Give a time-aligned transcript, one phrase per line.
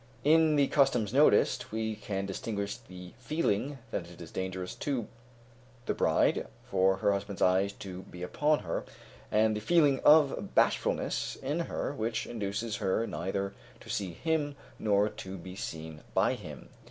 [0.23, 5.07] In the customs noticed, we can distinguish the feeling that it is dangerous to
[5.85, 8.83] the bride for her husband's eyes to be upon her,
[9.31, 15.07] and the feeling of bashfulness in her which induces her neither to see him nor
[15.07, 16.69] to be seen by him.